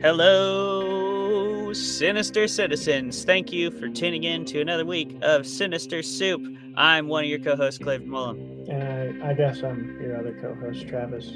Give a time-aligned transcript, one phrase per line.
[0.00, 3.24] Hello, Sinister Citizens.
[3.24, 6.40] Thank you for tuning in to another week of Sinister Soup.
[6.76, 8.64] I'm one of your co hosts, Cliff Mullen.
[8.70, 11.26] And I, I guess I'm your other co host, Travis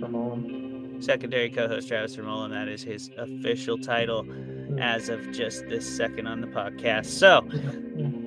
[0.00, 1.04] Vermollen.
[1.04, 2.50] Secondary co host, Travis Vermollen.
[2.50, 4.78] That is his official title Hmm.
[4.80, 7.06] as of just this second on the podcast.
[7.06, 7.46] So,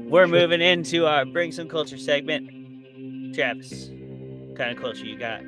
[0.10, 3.36] we're moving into our Bring Some Culture segment.
[3.36, 5.42] Travis, what kind of culture you got?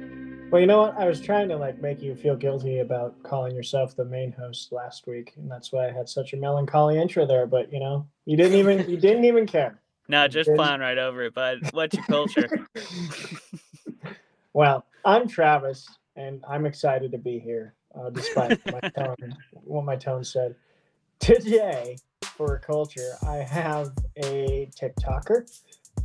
[0.51, 0.97] Well, you know what?
[0.97, 4.73] I was trying to like make you feel guilty about calling yourself the main host
[4.73, 7.47] last week, and that's why I had such a melancholy intro there.
[7.47, 9.79] But you know, you didn't even you didn't even care.
[10.09, 12.49] No, just plowing right over it, But What's your culture?
[14.53, 19.15] well, I'm Travis, and I'm excited to be here, uh, despite my tone,
[19.53, 20.55] what my tone said.
[21.21, 21.95] Today,
[22.35, 25.49] for culture, I have a TikToker,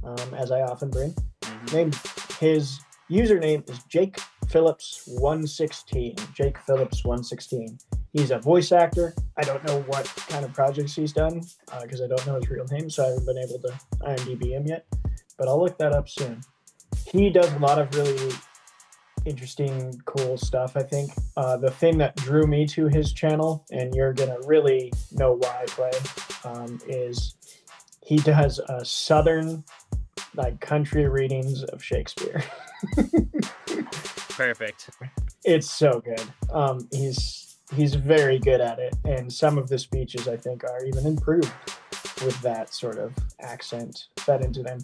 [0.04, 1.16] um, as I often bring.
[1.42, 1.72] Mhm.
[1.72, 1.90] Name
[2.38, 2.78] his
[3.10, 6.16] username is Jake Phillips 116.
[6.34, 7.78] Jake Phillips 116.
[8.12, 9.14] He's a voice actor.
[9.36, 11.42] I don't know what kind of projects he's done
[11.82, 14.66] because I don't know his real name, so I haven't been able to IMDb him
[14.66, 14.86] yet.
[15.36, 16.40] But I'll look that up soon.
[17.06, 18.32] He does a lot of really
[19.26, 20.76] interesting, cool stuff.
[20.76, 24.92] I think uh, the thing that drew me to his channel, and you're gonna really
[25.12, 25.90] know why, Clay,
[26.44, 27.34] um, is
[28.02, 29.64] he does a southern
[30.34, 32.42] like country readings of Shakespeare.
[34.36, 34.90] Perfect.
[35.44, 36.22] it's so good.
[36.52, 40.84] Um, he's he's very good at it, and some of the speeches I think are
[40.84, 41.50] even improved
[42.22, 44.78] with that sort of accent fed into them.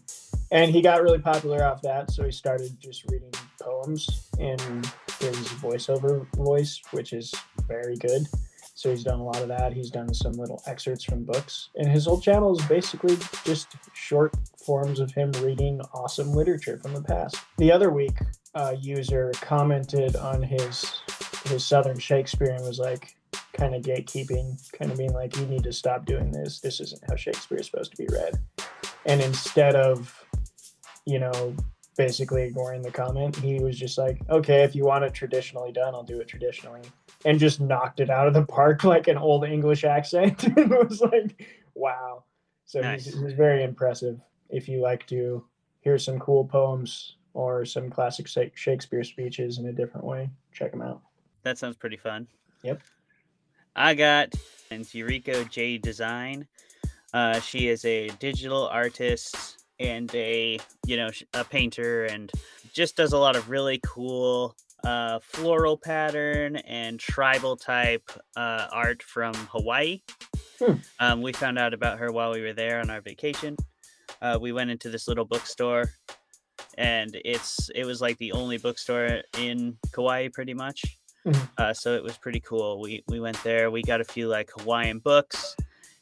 [0.51, 4.59] And he got really popular off that, so he started just reading poems in
[5.21, 7.33] his voiceover voice, which is
[7.69, 8.27] very good.
[8.75, 9.73] So he's done a lot of that.
[9.73, 14.35] He's done some little excerpts from books, and his whole channel is basically just short
[14.65, 17.37] forms of him reading awesome literature from the past.
[17.59, 18.19] The other week,
[18.55, 21.01] a user commented on his
[21.47, 23.17] his Southern Shakespeare and was like,
[23.53, 26.61] kind of gatekeeping, kind of being like, you need to stop doing this.
[26.61, 28.39] This isn't how Shakespeare is supposed to be read.
[29.07, 30.25] And instead of,
[31.05, 31.55] you know,
[31.97, 35.95] basically ignoring the comment, he was just like, okay, if you want it traditionally done,
[35.95, 36.83] I'll do it traditionally.
[37.25, 40.45] And just knocked it out of the park like an old English accent.
[40.57, 42.25] it was like, wow.
[42.65, 43.05] So Nice.
[43.05, 44.19] he's, he's very impressive.
[44.49, 45.45] If you like to
[45.81, 50.83] hear some cool poems or some classic Shakespeare speeches in a different way, check them
[50.83, 51.01] out.
[51.43, 52.27] That sounds pretty fun.
[52.63, 52.81] Yep.
[53.75, 54.35] I got
[54.71, 56.47] and Yuriko J Design.
[57.15, 62.31] Uh, she is a digital artist and a you know a painter and
[62.73, 69.03] just does a lot of really cool uh, floral pattern and tribal type uh, art
[69.03, 70.01] from Hawaii.
[70.59, 70.75] Hmm.
[70.99, 73.57] Um, we found out about her while we were there on our vacation.
[74.21, 75.93] Uh, we went into this little bookstore,
[76.79, 80.99] and it's it was like the only bookstore in Kauai, pretty much.
[81.27, 81.49] Mhm.
[81.57, 82.81] Uh, so it was pretty cool.
[82.81, 83.71] We we went there.
[83.71, 85.57] We got a few like Hawaiian books,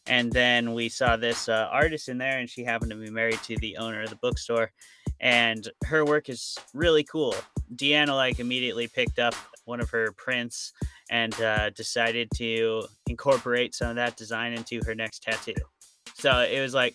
[0.07, 3.43] and then we saw this uh, artist in there, and she happened to be married
[3.45, 4.73] to the owner of the bookstore,
[5.21, 7.35] and her work is really cool.
[7.75, 10.73] Deanna like immediately picked up one of her prints
[11.11, 15.55] and uh, decided to incorporate some of that design into her next tattoo.
[16.15, 16.95] So it was like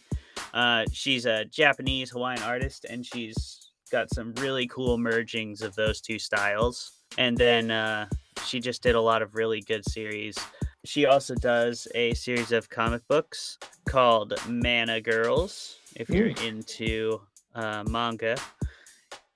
[0.53, 3.64] uh, she's a Japanese Hawaiian artist, and she's
[3.95, 6.99] got some really cool mergings of those two styles.
[7.17, 8.07] And then uh,
[8.45, 10.37] she just did a lot of really good series.
[10.83, 13.57] She also does a series of comic books
[13.87, 17.21] called Mana Girls, if you're into
[17.53, 18.35] uh, manga.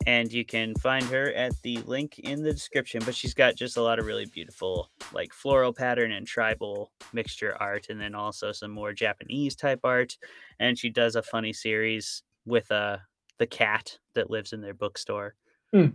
[0.06, 3.02] And you can find her at the link in the description.
[3.06, 7.56] But she's got just a lot of really beautiful, like floral pattern and tribal mixture
[7.62, 10.18] art, and then also some more Japanese type art.
[10.60, 12.98] And she does a funny series with uh,
[13.40, 15.34] the cat that lives in their bookstore.
[15.74, 15.88] Hmm.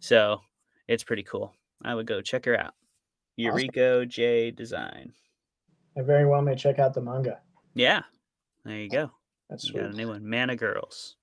[0.00, 0.40] So
[0.88, 1.54] it's pretty cool.
[1.82, 2.74] I would go check her out.
[3.40, 3.56] Awesome.
[3.56, 5.12] Yuriko J Design.
[5.96, 7.40] I very well may check out the manga.
[7.74, 8.02] Yeah,
[8.64, 9.10] there you go.
[9.48, 9.80] That's You sweet.
[9.82, 11.16] got a new one, Mana Girls.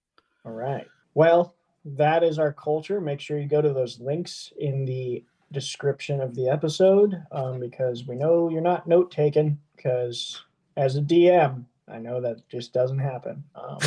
[0.45, 0.87] All right.
[1.13, 2.99] Well, that is our culture.
[2.99, 8.05] Make sure you go to those links in the description of the episode um, because
[8.07, 9.57] we know you're not note taking.
[9.75, 10.41] Because
[10.75, 13.43] as a DM, I know that just doesn't happen.
[13.55, 13.77] Um,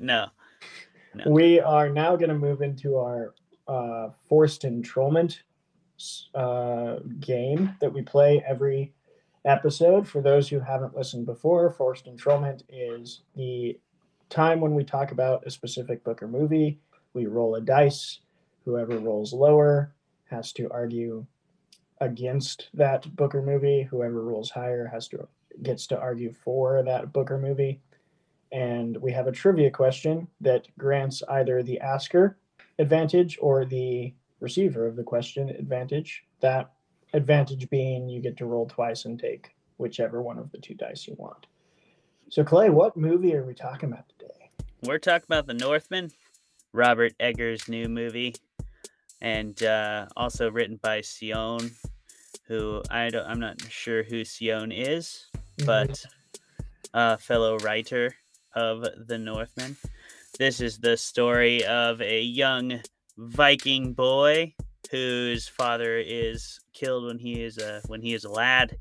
[0.00, 0.26] no.
[1.26, 3.34] we are now going to move into our
[3.68, 5.42] uh, forced enrollment
[6.34, 8.92] uh, game that we play every
[9.44, 10.08] episode.
[10.08, 13.78] For those who haven't listened before, forced enrollment is the
[14.28, 16.78] time when we talk about a specific book or movie.
[17.14, 18.20] We roll a dice.
[18.64, 19.94] Whoever rolls lower
[20.30, 21.24] has to argue
[22.00, 23.82] against that book or movie.
[23.82, 25.26] Whoever rolls higher has to
[25.62, 27.80] gets to argue for that book or movie
[28.52, 32.38] and we have a trivia question that grants either the asker
[32.78, 36.24] advantage or the receiver of the question advantage.
[36.40, 36.72] That
[37.12, 41.06] advantage being you get to roll twice and take whichever one of the two dice
[41.06, 41.46] you want.
[42.30, 44.50] So, Clay, what movie are we talking about today?
[44.82, 46.10] We're talking about The Northman,
[46.72, 48.34] Robert Eggers' new movie,
[49.20, 51.70] and uh, also written by Sion,
[52.48, 55.26] who I don't, I'm not sure who Sion is,
[55.58, 55.66] Mm-hmm.
[55.66, 56.04] but
[56.94, 58.14] a fellow writer
[58.54, 59.76] of The Northman.
[60.38, 62.80] This is the story of a young
[63.16, 64.54] Viking boy
[64.90, 68.76] whose father is killed when he is a when he is a lad,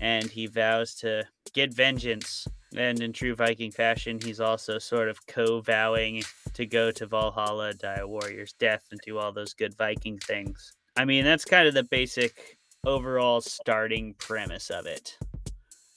[0.00, 1.24] and he vows to
[1.54, 2.46] get vengeance.
[2.76, 6.22] And in true Viking fashion, he's also sort of co-vowing
[6.52, 10.74] to go to Valhalla, die a warrior's death, and do all those good Viking things.
[10.96, 15.16] I mean, that's kind of the basic overall starting premise of it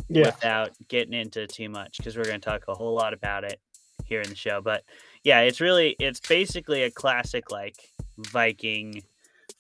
[0.10, 3.44] yeah, without getting into too much because we're going to talk a whole lot about
[3.44, 3.60] it
[4.06, 4.62] here in the show.
[4.62, 4.84] But
[5.24, 7.76] yeah, it's really it's basically a classic like
[8.18, 9.02] Viking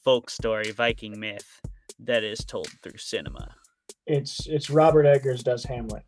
[0.03, 1.61] folk story, Viking myth
[1.99, 3.55] that is told through cinema.
[4.05, 6.03] it's it's Robert Eggers does Hamlet.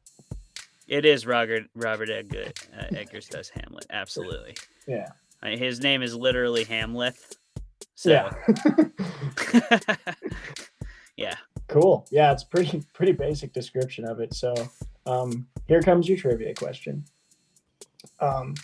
[0.87, 4.55] It is Robert Robert Edgar, uh, Eggers does Hamlet, absolutely.
[4.87, 5.07] Yeah,
[5.41, 7.15] Uh, His name is literally Hamlet.
[7.95, 8.31] So yeah,
[11.17, 11.35] yeah.
[11.67, 12.05] cool.
[12.11, 14.33] Yeah, it's pretty pretty basic description of it.
[14.33, 14.53] So,
[15.05, 17.05] um, here comes your trivia question.
[18.19, 18.55] Um,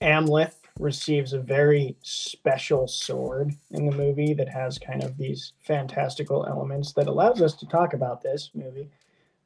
[0.00, 6.46] Amleth receives a very special sword in the movie that has kind of these fantastical
[6.46, 8.88] elements that allows us to talk about this movie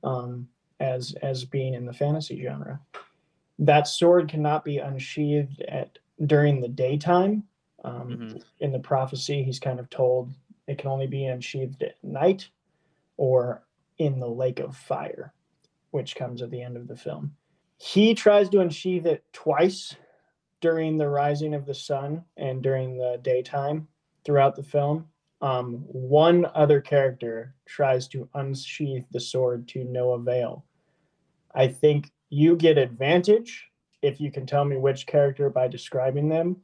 [0.04, 0.48] um,
[0.80, 2.80] as as being in the fantasy genre.
[3.58, 7.44] That sword cannot be unsheathed at during the daytime.
[7.84, 8.42] Um, Mhm.
[8.60, 10.32] In the prophecy, he's kind of told
[10.66, 12.48] it can only be unsheathed at night
[13.16, 13.64] or
[13.98, 15.32] in the lake of fire,
[15.90, 17.34] which comes at the end of the film.
[17.78, 19.94] He tries to unsheath it twice
[20.60, 23.86] during the rising of the sun and during the daytime
[24.24, 25.06] throughout the film.
[25.40, 30.64] Um, one other character tries to unsheath the sword to no avail.
[31.54, 33.70] I think you get advantage
[34.00, 36.56] if you can tell me which character by describing them,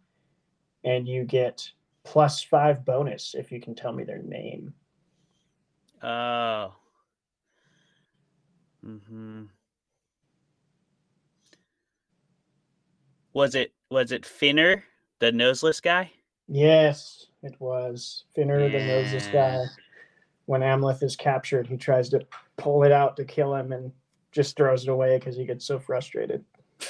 [0.85, 1.71] and you get
[2.05, 4.75] plus five bonus if you can tell me their name.
[6.03, 6.75] Oh.
[8.85, 9.45] Mm-hmm.
[13.33, 14.83] Was it was it Finnr,
[15.19, 16.11] the noseless guy?
[16.49, 19.65] Yes, it was Finnr the Noseless guy.
[20.47, 22.27] When Amleth is captured, he tries to
[22.57, 23.93] pull it out to kill him and
[24.33, 26.45] just throws it away because he gets so frustrated.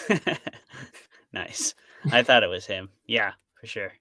[1.33, 1.75] nice.
[2.11, 2.89] I thought it was him.
[3.07, 3.93] Yeah, for sure.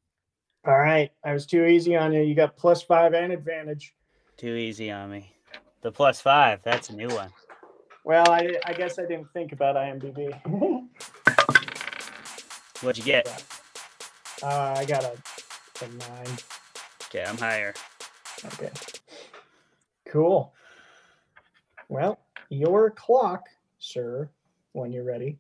[0.66, 2.22] All right, I was too easy on you.
[2.22, 3.96] You got plus five and advantage.
[4.38, 5.34] Too easy on me.
[5.82, 7.32] The plus five, that's a new one.
[8.04, 10.34] Well, I, I guess I didn't think about IMDb.
[12.82, 13.28] What'd you get?
[14.44, 15.12] uh, I got a,
[15.84, 16.38] a nine.
[17.06, 17.74] Okay, I'm higher.
[18.46, 18.70] Okay.
[20.06, 20.54] Cool.
[21.88, 22.20] Well,
[22.50, 23.48] your clock,
[23.80, 24.30] sir,
[24.74, 25.38] when you're ready,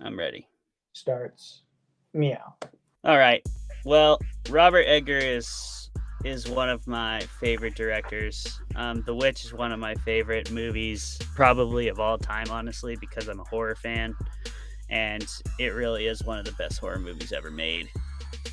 [0.00, 0.46] I'm ready.
[0.92, 1.62] starts
[2.12, 2.54] meow.
[3.04, 3.46] All right.
[3.84, 5.90] Well, Robert Edgar is
[6.24, 8.58] is one of my favorite directors.
[8.76, 13.28] Um, the Witch is one of my favorite movies, probably of all time, honestly, because
[13.28, 14.16] I'm a horror fan,
[14.88, 15.26] and
[15.58, 17.90] it really is one of the best horror movies ever made.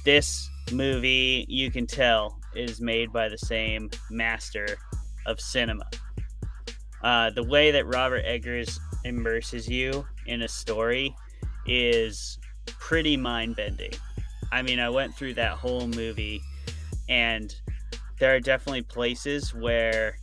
[0.04, 4.68] This movie, you can tell, is made by the same master
[5.26, 5.86] of cinema.
[7.04, 11.16] Uh, the way that Robert Eggers immerses you in a story
[11.66, 13.92] is pretty mind bending.
[14.52, 16.42] I mean, I went through that whole movie,
[17.10, 17.54] and
[18.20, 20.18] there are definitely places where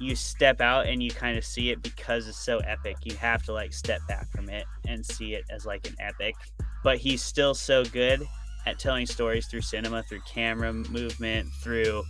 [0.00, 2.96] you step out and you kind of see it because it's so epic.
[3.04, 6.34] You have to like step back from it and see it as like an epic.
[6.82, 8.26] But he's still so good
[8.66, 12.04] at telling stories through cinema, through camera movement, through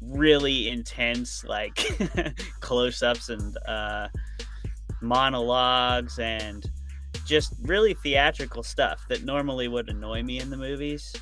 [0.00, 1.76] really intense like
[2.60, 4.08] close-ups and uh,
[5.00, 6.70] monologues and
[7.28, 11.14] just really theatrical stuff that normally would annoy me in the movies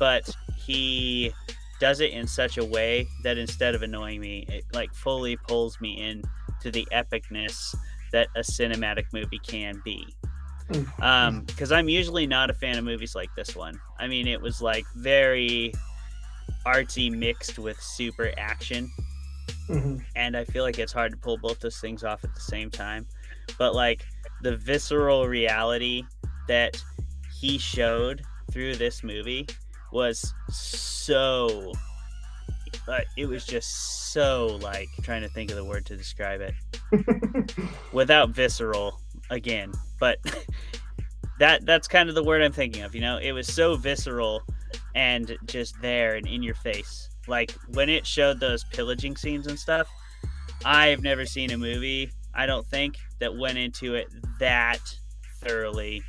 [0.00, 1.32] but he
[1.78, 5.80] does it in such a way that instead of annoying me it like fully pulls
[5.80, 6.20] me in
[6.60, 7.74] to the epicness
[8.12, 10.04] that a cinematic movie can be
[11.00, 14.40] um because i'm usually not a fan of movies like this one i mean it
[14.40, 15.72] was like very
[16.66, 18.90] artsy mixed with super action
[19.68, 20.02] Mhm.
[20.16, 22.68] and I feel like it's hard to pull both those things off at the same
[22.70, 23.06] time.
[23.58, 24.04] But like
[24.42, 26.02] the visceral reality
[26.48, 26.82] that
[27.40, 29.46] he showed through this movie
[29.92, 31.72] was so
[32.88, 36.54] uh, it was just so like trying to think of the word to describe it.
[37.92, 40.18] Without visceral again but
[41.38, 43.18] that that's kind of the word i'm thinking of you know?
[43.18, 44.42] It was so visceral
[44.94, 47.08] and just there and in your face.
[47.28, 49.88] Like when it showed those pillaging scenes and stuff,
[50.64, 54.10] I've never seen a movie, I don't think, that went into it
[54.40, 54.98] that
[55.42, 56.08] thoroughly.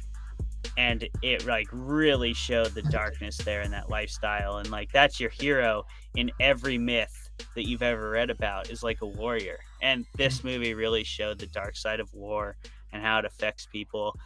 [0.77, 4.57] And it like really showed the darkness there in that lifestyle.
[4.57, 9.01] And like that's your hero in every myth that you've ever read about is like
[9.01, 9.59] a warrior.
[9.81, 10.45] And this Mm-hmm.
[10.45, 12.57] movie really showed the dark side of war
[12.91, 14.17] and how it affects people.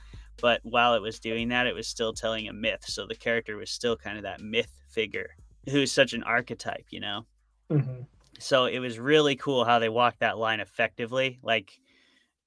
[0.42, 2.86] But while it was doing that it was still telling a myth.
[2.86, 5.36] So the character was still kind of that myth figure
[5.70, 7.26] who's such an archetype you know?
[7.70, 8.08] Hmm
[8.40, 11.40] so it was really cool how they walked that line effectively.
[11.42, 11.80] Like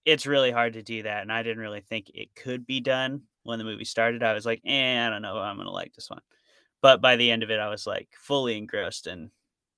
[0.05, 3.23] it's really hard to do that and i didn't really think it could be done
[3.43, 6.11] when the movie started i was like eh, i don't know i'm gonna like this
[6.11, 6.21] one
[6.83, 9.31] but by the end of it i was like fully engrossed and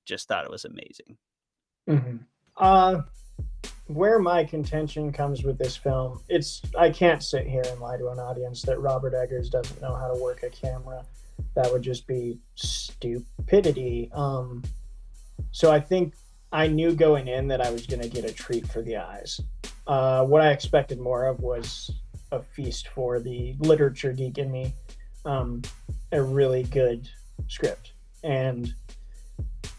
[0.04, 1.16] just thought it was amazing
[1.86, 2.16] hmm
[2.56, 3.02] Uh,
[3.86, 8.08] where my contention comes with this film, it's I can't sit here and lie to
[8.08, 11.04] an audience that Robert Eggers doesn't know how to work a camera.
[11.54, 14.10] That would just be stupidity.
[14.12, 14.62] Um,
[15.50, 16.14] so I think
[16.52, 19.40] I knew going in that I was going to get a treat for the eyes.
[19.86, 21.90] Uh, what I expected more of was
[22.30, 24.74] a feast for the literature geek in me.
[25.24, 25.62] Um,
[26.10, 27.08] a really good
[27.48, 27.92] script
[28.24, 28.74] and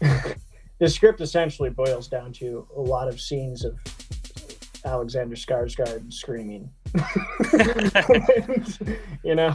[0.00, 3.78] the script essentially boils down to a lot of scenes of
[4.84, 6.68] Alexander Skarsgård screaming.
[7.52, 8.78] And,
[9.24, 9.54] you know,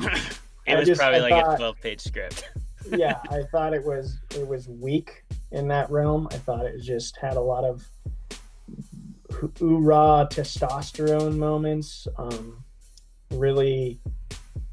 [0.66, 2.50] it was just- probably I like thought- a 12 page script
[2.92, 6.28] yeah, I thought it was it was weak in that realm.
[6.32, 7.86] I thought it just had a lot of
[9.40, 12.08] hoorah testosterone moments.
[12.18, 12.64] Um,
[13.32, 14.00] really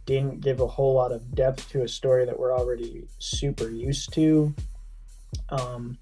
[0.06, 4.12] didn't give a whole lot of depth to a story that we're already super used
[4.14, 4.54] to.
[5.50, 5.98] Um,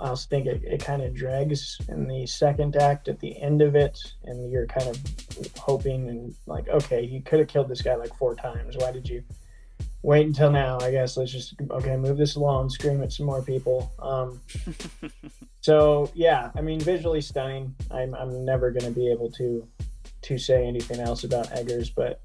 [0.00, 3.62] I also think it, it kind of drags in the second act at the end
[3.62, 4.98] of it, and you're kind of
[5.58, 8.76] hoping and like, okay, you could have killed this guy like four times.
[8.76, 9.22] Why did you
[10.02, 10.78] wait until now?
[10.80, 13.92] I guess let's just okay, move this along, scream at some more people.
[13.98, 14.40] Um,
[15.68, 17.74] so yeah, I mean, visually stunning.
[17.90, 19.68] I'm I'm never gonna be able to
[20.22, 22.22] to say anything else about Eggers, but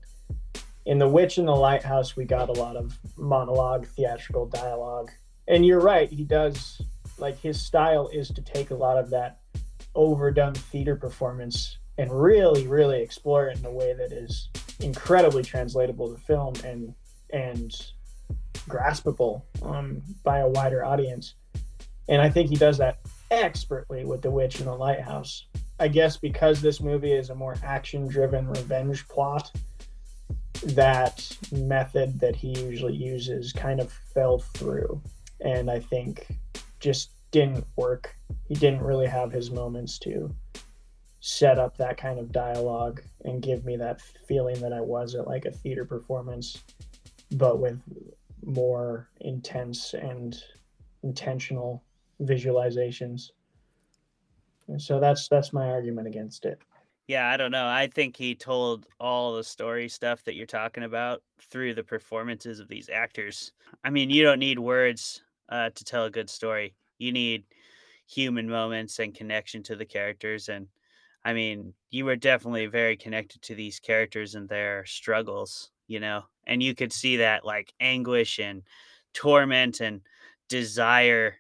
[0.86, 5.12] in The Witch in the Lighthouse, we got a lot of monologue, theatrical dialogue,
[5.50, 6.10] and you're right.
[6.10, 6.82] He does
[7.18, 9.42] like his style is to take a lot of that
[9.94, 14.48] overdone theater performance and really, really explore it in a way that is
[14.80, 16.96] incredibly translatable to film and
[17.34, 17.92] and
[18.70, 21.36] graspable um, by a wider audience.
[22.08, 23.00] And I think he does that
[23.42, 25.48] expertly with The Witch in the Lighthouse.
[25.80, 29.52] I guess because this movie is a more action driven revenge plot,
[30.64, 35.02] that method that he usually uses kind of fell through.
[35.42, 36.28] And I think
[36.80, 38.16] just didn't work.
[38.48, 40.34] He didn't really have his moments to
[41.20, 45.28] set up that kind of dialogue and give me that feeling that I was at
[45.28, 46.62] like a theater performance,
[47.32, 47.82] but with
[48.46, 50.38] more intense and
[51.02, 51.84] intentional
[52.24, 53.32] visualizations.
[54.68, 56.60] And so that's that's my argument against it.
[57.08, 57.68] Yeah, I don't know.
[57.68, 62.60] I think he told all the story stuff that you're talking about through the performances
[62.60, 63.52] of these actors.
[63.84, 66.76] I mean, you don't need words uh, to tell a good story.
[67.00, 67.44] You need
[68.08, 70.48] human moments and connection to the characters.
[70.48, 70.68] And
[71.26, 76.24] I mean, you were definitely very connected to these characters and their struggles, you know,
[76.48, 78.64] and you could see that like anguish and
[79.14, 80.02] torment and
[80.48, 81.36] desire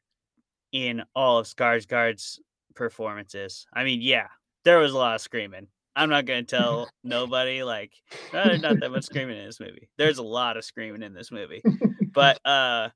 [0.73, 2.41] in all of Skarsgård's
[2.75, 3.67] performances.
[3.73, 4.29] I mean, yeah,
[4.65, 5.69] there was a lot of screaming.
[5.95, 7.93] I'm not gonna tell nobody like
[8.33, 9.89] "Oh, there's not that much screaming in this movie.
[9.97, 11.67] There's a lot of screaming in this movie,
[12.13, 12.91] but uh,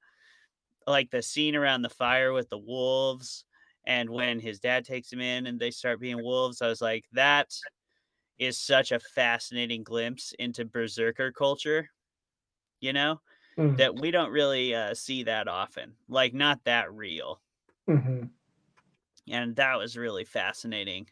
[0.88, 3.46] like the scene around the fire with the wolves,
[3.86, 7.06] and when his dad takes him in and they start being wolves, I was like,
[7.14, 7.54] that
[8.40, 11.90] is such a fascinating glimpse into berserker culture.
[12.82, 13.22] You know
[13.58, 13.78] Mm.
[13.78, 17.42] that we don't really uh, see that often, like not that real
[17.88, 18.30] hmm
[19.30, 21.08] and that was really fascinating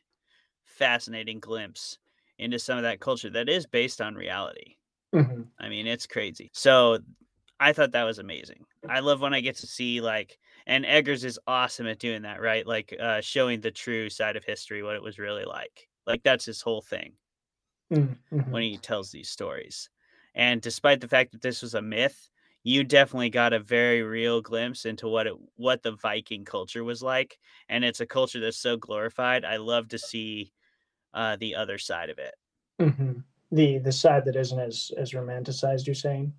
[0.65, 1.99] fascinating glimpse
[2.39, 4.75] into some of that culture that is based on reality.
[5.13, 6.51] Hmm i mean it's crazy.
[6.53, 6.99] So
[7.59, 8.65] i thought that was amazing.
[8.87, 12.41] I love when i get to see like and eggers is awesome at doing that
[12.41, 12.67] right?
[12.67, 15.89] Like uh showing the true side of history what it was really like.
[16.07, 17.17] Like that's his whole thing.
[17.89, 18.15] Hmm
[18.49, 19.89] when he tells these stories.
[20.33, 22.29] And despite the fact that this was a myth
[22.65, 27.01] you definitely got a very real glimpse into what it what the viking culture was
[27.01, 27.37] like
[27.69, 30.51] and it's a culture that's so glorified i love to see
[31.13, 32.35] uh the other side of it
[32.79, 33.19] hmm
[33.51, 35.85] The the side that isn't as as romanticized.
[35.85, 36.33] You're saying.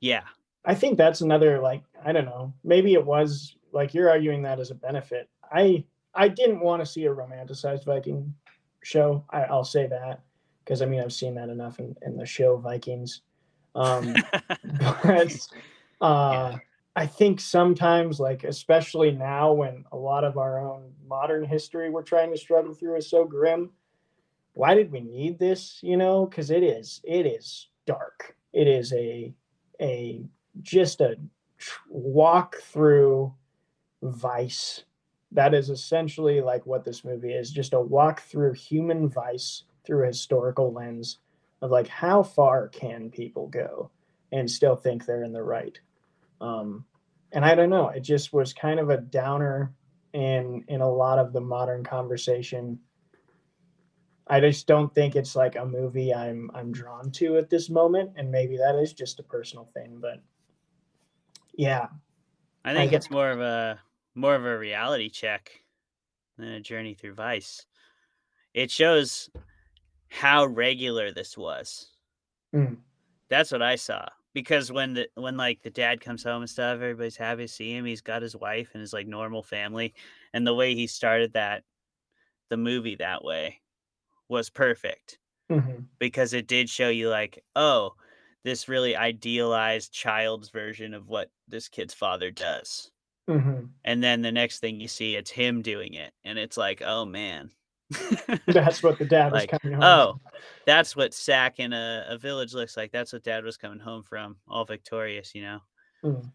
[0.00, 0.24] yeah
[0.64, 2.52] I think that's another like I don't know.
[2.62, 5.28] Maybe it was like you're arguing that as a benefit.
[5.50, 5.84] I
[6.14, 8.34] I didn't want to see a romanticized Viking
[8.82, 9.24] show.
[9.30, 10.20] I, I'll say that
[10.62, 13.22] because I mean I've seen that enough in, in the show Vikings.
[13.74, 14.14] Um,
[15.02, 15.48] but
[16.00, 16.56] uh,
[16.96, 22.02] I think sometimes, like especially now, when a lot of our own modern history we're
[22.02, 23.70] trying to struggle through is so grim.
[24.54, 25.78] Why did we need this?
[25.82, 28.36] You know, because it is it is dark.
[28.52, 29.32] It is a
[29.80, 30.24] a
[30.62, 31.16] just a
[31.88, 33.32] walk through
[34.02, 34.84] vice.
[35.32, 40.04] That is essentially like what this movie is just a walk through human vice through
[40.04, 41.18] a historical lens
[41.62, 43.90] of like how far can people go
[44.32, 45.78] and still think they're in the right.
[46.40, 46.84] Um,
[47.32, 49.74] and I don't know, it just was kind of a downer
[50.12, 52.78] in in a lot of the modern conversation.
[54.26, 58.12] I just don't think it's like a movie I'm I'm drawn to at this moment,
[58.16, 60.22] and maybe that is just a personal thing, but
[61.54, 61.88] yeah,
[62.64, 63.80] I think I it's more of a
[64.14, 65.62] more of a reality check
[66.38, 67.66] than a journey through vice.
[68.54, 69.30] It shows
[70.10, 71.88] how regular this was.
[72.54, 72.76] Mm.
[73.28, 74.06] That's what I saw.
[74.34, 77.74] Because when the when like the dad comes home and stuff, everybody's happy to see
[77.74, 77.84] him.
[77.84, 79.94] He's got his wife and his like normal family,
[80.32, 81.64] and the way he started that
[82.48, 83.60] the movie that way
[84.28, 85.18] was perfect
[85.50, 85.82] mm-hmm.
[85.98, 87.94] because it did show you like, oh,
[88.44, 92.90] this really idealized child's version of what this kid's father does.
[93.28, 93.66] Mm-hmm.
[93.84, 97.04] And then the next thing you see, it's him doing it, and it's like, oh
[97.04, 97.50] man,
[98.46, 99.84] that's what the dad like, was coming home.
[99.84, 100.20] Oh,
[100.66, 102.92] that's what Sack in a, a, village looks like.
[102.92, 105.58] That's what dad was coming home from, all victorious, you know.
[106.04, 106.30] Mm.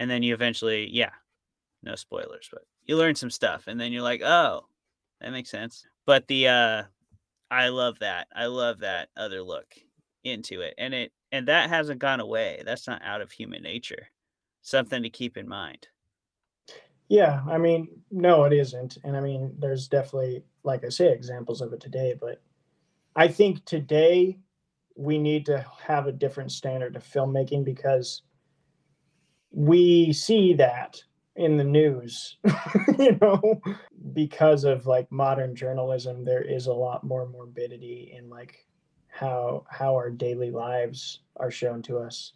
[0.00, 1.10] And then you eventually, yeah,
[1.82, 4.66] no spoilers, but you learn some stuff, and then you're like, oh,
[5.20, 5.86] that makes sense.
[6.06, 6.82] But the uh
[7.50, 8.28] I love that.
[8.34, 9.74] I love that other look
[10.24, 10.74] into it.
[10.78, 12.62] And it and that hasn't gone away.
[12.64, 14.08] That's not out of human nature.
[14.62, 15.88] Something to keep in mind.
[17.08, 18.98] Yeah, I mean, no, it isn't.
[19.02, 22.14] And I mean, there's definitely, like I say, examples of it today.
[22.18, 22.40] But
[23.16, 24.38] I think today
[24.96, 28.22] we need to have a different standard of filmmaking because
[29.50, 31.02] we see that
[31.36, 32.36] in the news,
[32.98, 33.60] you know,
[34.12, 38.66] because of like modern journalism, there is a lot more morbidity in like
[39.08, 42.32] how how our daily lives are shown to us.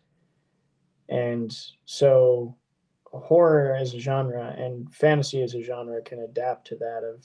[1.09, 2.57] And so
[3.05, 7.25] horror as a genre and fantasy as a genre can adapt to that of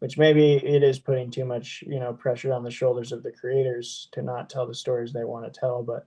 [0.00, 3.32] which maybe it is putting too much you know pressure on the shoulders of the
[3.32, 6.06] creators to not tell the stories they want to tell but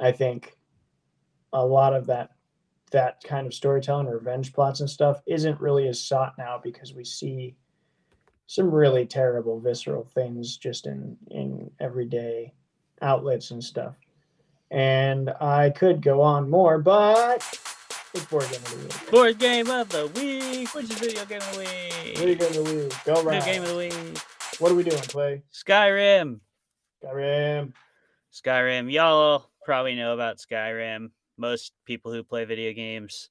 [0.00, 0.56] i think
[1.52, 2.30] a lot of that
[2.90, 7.04] that kind of storytelling revenge plots and stuff isn't really as sought now because we
[7.04, 7.56] see
[8.46, 12.52] some really terrible visceral things just in in everyday
[13.02, 13.96] outlets and stuff.
[14.70, 17.58] And i could go on more but
[18.14, 19.10] it's board game of the week.
[19.10, 20.74] Board game of the week.
[20.74, 22.18] Which is video game of the week?
[22.18, 22.92] Video game of the week.
[23.04, 23.42] Go right.
[23.42, 24.18] Video game of the week.
[24.60, 25.42] What are we doing, Clay?
[25.52, 26.40] Skyrim.
[27.02, 27.72] Skyrim.
[28.32, 28.92] Skyrim.
[28.92, 31.10] Y'all probably know about Skyrim.
[31.36, 33.30] Most people who play video games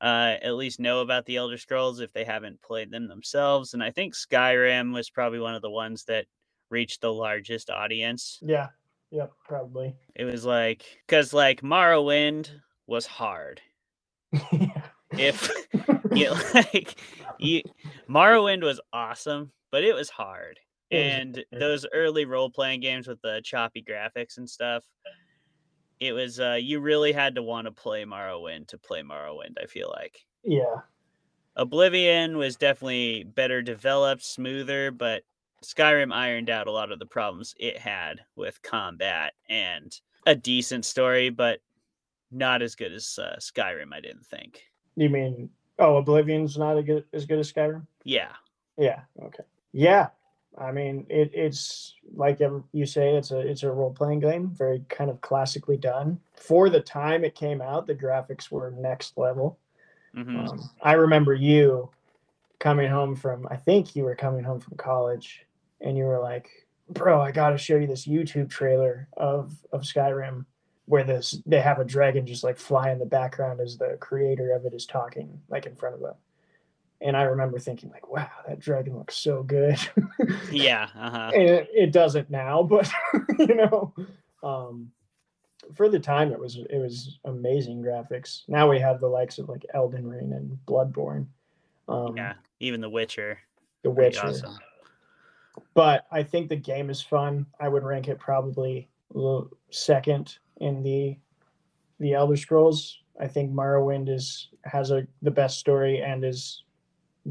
[0.00, 3.74] uh, at least know about the Elder Scrolls if they haven't played them themselves.
[3.74, 6.26] And I think Skyrim was probably one of the ones that
[6.70, 8.38] reached the largest audience.
[8.42, 8.68] Yeah.
[9.10, 9.96] Yep, probably.
[10.14, 12.50] It was like because like Morrowind
[12.86, 13.62] was hard
[15.12, 15.50] if
[16.12, 17.00] you like
[17.38, 17.62] you
[18.08, 20.58] Morrowind was awesome, but it was hard.
[20.90, 24.84] And those early role playing games with the choppy graphics and stuff,
[26.00, 29.66] it was uh you really had to want to play Morrowind to play Morrowind, I
[29.66, 30.24] feel like.
[30.44, 30.82] Yeah.
[31.56, 35.24] Oblivion was definitely better developed, smoother, but
[35.64, 39.92] Skyrim ironed out a lot of the problems it had with combat and
[40.24, 41.58] a decent story, but
[42.30, 43.92] not as good as uh, Skyrim.
[43.92, 44.64] I didn't think.
[44.96, 47.86] You mean oh, Oblivion's not as good, as good as Skyrim?
[48.04, 48.32] Yeah.
[48.76, 49.00] Yeah.
[49.22, 49.44] Okay.
[49.72, 50.08] Yeah.
[50.56, 52.40] I mean, it, it's like
[52.72, 56.18] you say, it's a it's a role playing game, very kind of classically done.
[56.34, 59.58] For the time it came out, the graphics were next level.
[60.16, 60.36] Mm-hmm.
[60.36, 61.90] Um, I remember you
[62.58, 65.46] coming home from, I think you were coming home from college,
[65.80, 66.48] and you were like,
[66.88, 70.44] "Bro, I got to show you this YouTube trailer of of Skyrim."
[70.88, 74.52] Where this they have a dragon just like fly in the background as the creator
[74.52, 76.14] of it is talking like in front of them.
[77.00, 79.78] And i remember thinking like wow that dragon looks so good.
[80.50, 81.30] Yeah uh-huh.
[81.34, 82.90] and it, it, doesn't now but
[83.38, 83.94] you know
[84.42, 84.90] um
[85.74, 88.42] for the time it was it was amazing graphics.
[88.48, 91.26] Now we have the likes of like elden ring and bloodborne.
[91.86, 93.38] Um yeah even the witcher.
[93.82, 94.26] The witcher.
[94.26, 94.58] awesome.
[95.74, 97.44] but i think the game is fun.
[97.60, 98.88] I would rank it probably
[99.70, 101.16] second in the
[102.00, 102.98] the Elder Scrolls.
[103.20, 106.62] I think Morrowind is has a the best story and is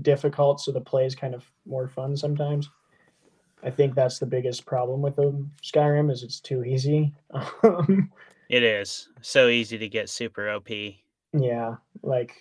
[0.01, 2.69] difficult, so the play is kind of more fun sometimes.
[3.63, 5.51] I think that's the biggest problem with them.
[5.63, 7.13] Skyrim is it's too easy.
[7.63, 8.11] Um,
[8.49, 10.69] It is so easy to get super OP.
[11.33, 12.33] Yeah, like,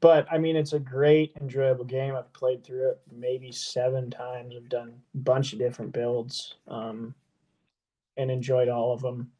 [0.00, 2.14] but I mean, it's a great, enjoyable game.
[2.14, 4.54] I've played through it maybe seven times.
[4.56, 7.14] I've done a bunch of different builds, um,
[8.16, 9.30] and enjoyed all of them.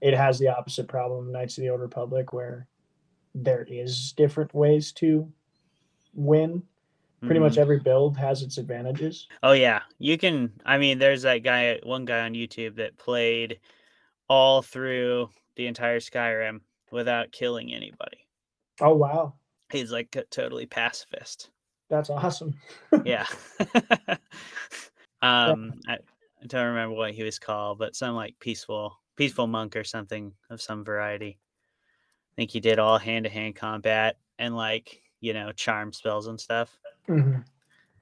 [0.00, 2.66] It has the opposite problem of Knights of the Old Republic, where
[3.34, 5.30] there is different ways to
[6.14, 6.62] win.
[7.20, 7.42] Pretty Mhm.
[7.42, 9.28] much every build has its advantages.
[9.42, 10.52] Oh yeah, you can.
[10.64, 13.60] I mean, there's that guy, one guy on YouTube that played
[14.28, 16.60] all through the entire Skyrim
[16.90, 18.26] without killing anybody.
[18.80, 19.34] Oh wow,
[19.70, 21.50] He's like a totally pacifist.
[21.90, 22.54] that's awesome.
[23.04, 23.26] Yeah.
[25.22, 25.98] um, I,
[26.42, 30.32] I don't remember what he was called, but some like peaceful, peaceful monk or something
[30.48, 31.38] of some variety.
[31.38, 36.26] I think he did all hand to hand combat and like you know charm spells
[36.26, 36.80] and stuff.
[37.06, 37.44] Mhm.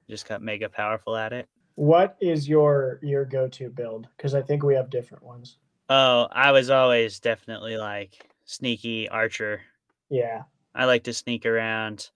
[0.09, 1.49] Just got mega powerful at it.
[1.75, 4.07] What is your your go to build?
[4.15, 5.57] Because I think we have different ones.
[5.89, 9.61] Oh, I was always definitely like sneaky archer.
[10.09, 10.43] Yeah.
[10.73, 12.11] I like to sneak around,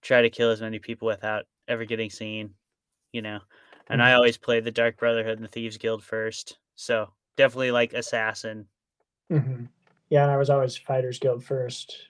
[0.00, 2.54] try to kill as many people without ever getting seen,
[3.12, 3.40] you know.
[3.88, 4.16] And I Mhm.
[4.16, 6.58] always played the Dark Brotherhood and the Thieves Guild first.
[6.74, 8.66] So definitely like assassin.
[9.30, 9.64] hmm
[10.10, 12.08] Yeah, and I was always Fighters Guild first,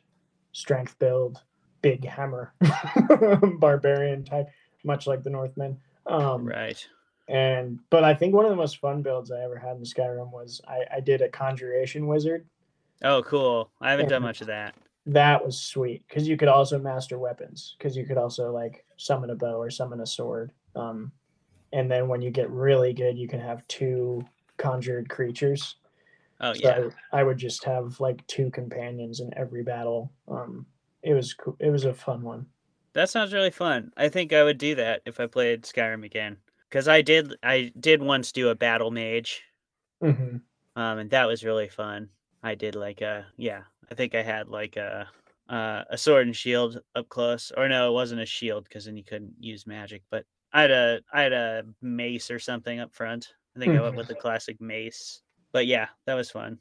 [0.53, 1.43] strength build,
[1.83, 2.55] big hammer,
[3.59, 4.49] barbarian type,
[4.85, 5.79] much like the Northmen.
[6.07, 6.87] Um, Right.
[7.29, 10.31] And but I think one of the most fun builds I ever had in Skyrim
[10.31, 12.47] was I, I did a conjuration wizard.
[13.03, 13.71] Oh, cool.
[13.81, 14.75] I haven't done much of that.
[15.07, 19.31] That was sweet because you could also master weapons because you could also like summon
[19.31, 20.53] a bow or summon a sword.
[20.75, 21.12] Um,
[21.73, 24.25] and then when you get really good, you can have two
[24.57, 25.77] conjured creatures.
[26.40, 26.90] Oh, So yeah.
[27.12, 30.12] I, I would just have like two companions in every battle.
[30.29, 30.66] Um,
[31.03, 31.57] it was cool.
[31.61, 32.47] It was a fun one.
[32.95, 33.92] That sounds really fun.
[33.97, 36.38] I think I would do that if I played Skyrim again.
[36.69, 39.45] Because I did I did once do a battle mage.
[40.01, 40.37] hmm
[40.75, 42.11] Um, and that was really fun.
[42.42, 45.09] I did like a yeah, I think I had like a
[45.49, 48.97] uh, a sword and shield up close, or no, it wasn't a shield because then
[48.97, 50.03] you couldn't use magic.
[50.11, 53.35] But I had a I had a mace or something up front.
[53.57, 55.23] I think I went with the classic mace.
[55.53, 56.59] But yeah, that was fun.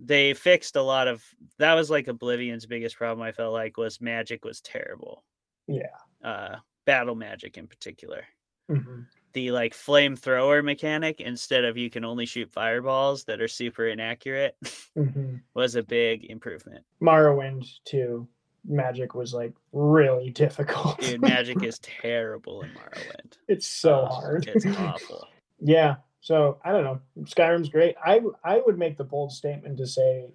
[0.00, 1.22] They fixed a lot of
[1.58, 3.26] that was like Oblivion's biggest problem.
[3.26, 5.24] I felt like was magic was terrible.
[5.66, 5.82] Yeah.
[6.24, 6.56] Uh,
[6.86, 8.24] battle magic in particular
[8.70, 9.00] hmm
[9.34, 14.56] the like flamethrower mechanic instead of you can only shoot fireballs that are super inaccurate
[14.94, 16.82] hmm was a big improvement.
[17.02, 18.26] Morrowind too.
[18.64, 20.98] Magic was like really difficult.
[20.98, 23.34] Dude, magic is terrible in Morrowind.
[23.48, 24.48] it's so Oh, hard.
[24.48, 25.28] It's awful.
[25.60, 25.96] yeah.
[26.20, 27.00] So I don't know.
[27.24, 27.94] Skyrim's great.
[28.04, 30.30] I I would make the bold statement to say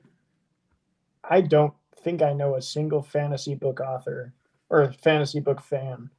[1.24, 4.34] I don't think I know a single fantasy book author
[4.69, 6.10] or fantasy book fan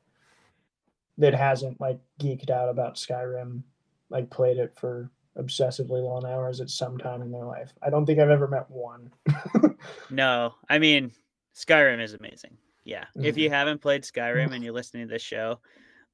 [1.18, 3.62] that hasn't like geeked out about Skyrim,
[4.11, 7.72] like played it for obsessively long hours at some time in their life.
[7.83, 9.11] I don't think I've ever met one.
[10.11, 11.12] No, I mean
[11.55, 12.57] Skyrim is amazing.
[12.85, 13.05] Yeah.
[13.16, 13.38] If Mhm.
[13.38, 15.59] you haven't played Skyrim and you're listening to this show,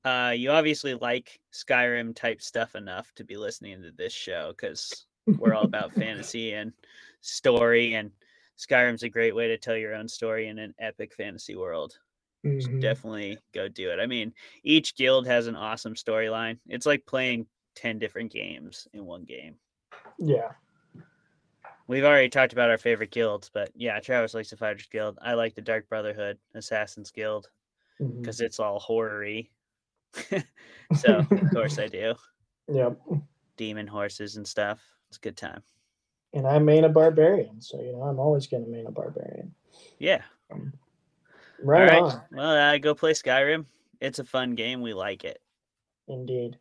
[0.04, 5.06] uh, you obviously like Skyrim type stuff enough to be listening to this show because
[5.26, 6.72] we're all about fantasy and
[7.20, 8.10] story and
[8.58, 11.98] Skyrim's a great way to tell your own story in an epic fantasy world.
[12.42, 12.80] should Mhm.
[12.80, 14.00] definitely go do it.
[14.00, 14.32] I mean,
[14.62, 16.58] each guild has an awesome storyline.
[16.68, 19.56] It's like playing 10 different games in one game.
[20.18, 20.52] Yeah.
[21.86, 25.18] We've already talked about our favorite guilds, but yeah, Travis likes the Fighters Guild.
[25.20, 27.50] I like the Dark Brotherhood, Assassin's Guild,
[27.98, 29.18] because it's all horror
[30.96, 32.14] so, of course, I do.
[32.72, 33.00] Yep.
[33.56, 34.80] Demon horses and stuff.
[35.08, 35.60] It's a good time.
[36.32, 39.52] And I main a barbarian, so you know I'm always gonna main a barbarian.
[39.98, 40.22] Yeah.
[41.60, 42.14] Right, all right.
[42.14, 42.22] on.
[42.30, 43.64] Well, uh, go play Skyrim.
[44.00, 44.82] It's a fun game.
[44.82, 45.40] We like it.
[46.06, 46.58] Indeed.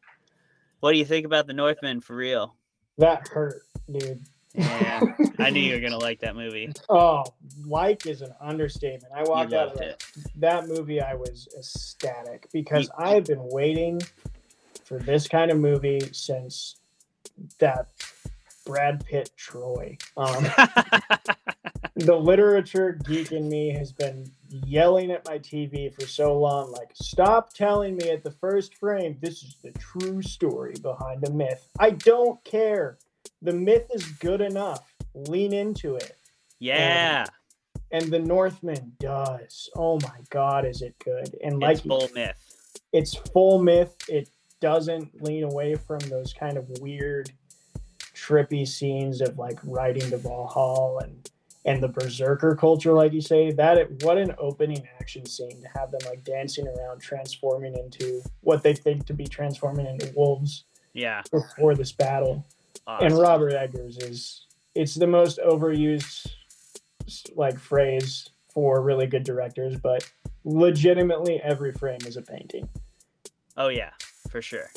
[0.79, 2.55] What do you think about the Northman for real?
[2.97, 4.21] That hurt, dude.
[4.55, 5.01] Yeah,
[5.37, 6.71] I knew you were to like that movie.
[6.89, 7.23] Oh,
[7.65, 9.13] like is an understatement.
[9.15, 10.03] I walked out of it.
[10.37, 11.01] that movie.
[11.01, 14.01] I was ecstatic because You- I have been waiting
[14.83, 16.77] for this kind of movie since
[17.59, 17.89] that
[18.65, 19.97] Brad Pitt Troy.
[20.17, 20.43] Um,
[21.95, 26.89] the literature geek in me has been yelling at my TV for so long, like,
[26.93, 31.67] stop telling me at the first frame this is the true story behind the myth.
[31.79, 32.97] I don't care.
[33.41, 34.93] The myth is good enough.
[35.13, 36.15] Lean into it.
[36.59, 37.25] yeah.
[37.91, 39.67] And the Northman does.
[39.75, 41.35] Oh my god, is it good?
[41.43, 42.55] And like it's full myth.
[42.93, 43.95] it's full myth.
[44.07, 44.29] It
[44.61, 47.31] doesn't lean away from those kind of weird,
[48.13, 51.29] trippy scenes of like riding to Valhalla and
[51.65, 53.51] and the berserker culture, like you say.
[53.51, 58.21] That it, what an opening action scene to have them like dancing around, transforming into
[58.41, 61.21] what they think to be transforming into wolves Yeah.
[61.31, 62.45] before this battle.
[62.89, 63.05] Awesome.
[63.05, 66.27] And Robert Eggers is it's the most overused
[67.35, 70.11] like phrase for really good directors, but
[70.43, 72.67] legitimately every frame is a painting.
[73.55, 73.91] Oh yeah,
[74.31, 74.71] for sure.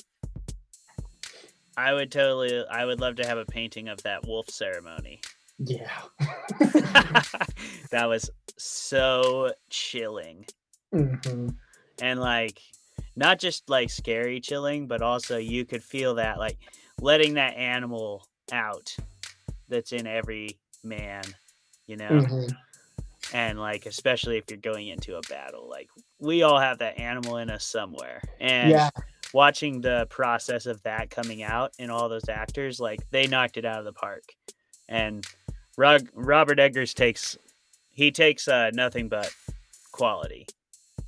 [1.79, 5.23] I would totally I would love to have a painting of that wolf ceremony.
[5.59, 6.03] Yeah.
[6.61, 10.45] that was so chilling.
[10.93, 11.49] hmm
[12.03, 12.61] And like
[13.17, 16.59] not just like scary chilling, but also you could feel that like
[17.03, 18.95] letting that animal out
[19.69, 21.23] that's in every man,
[21.87, 22.21] you know?
[22.21, 22.47] hmm
[23.35, 25.89] And like especially if you're going into a battle, like
[26.19, 28.21] we all have that animal in us somewhere.
[28.41, 28.91] And Yeah.
[29.33, 33.65] watching the process of that coming out in all those actors, like they knocked it
[33.65, 34.23] out of the park.
[34.89, 35.27] And
[35.79, 37.39] Rog- Robert Eggers takes
[37.91, 39.33] he takes uh, nothing but
[39.93, 40.47] quality.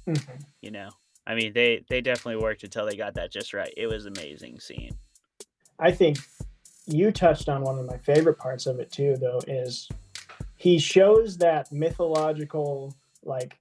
[0.09, 0.45] Mhm.
[0.63, 0.91] You know,
[1.27, 3.73] I mean they they definitely worked until they got that just right.
[3.77, 4.97] It was amazing scene.
[5.85, 6.17] I think
[6.87, 9.87] you touched on one of my favorite parts of it too, though, is
[10.57, 13.59] he shows that mythological like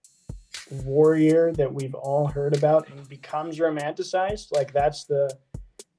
[0.86, 4.54] warrior that we've all heard about and becomes romanticized.
[4.54, 5.30] Like that's the